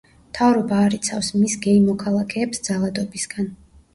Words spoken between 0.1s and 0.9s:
მთავრობა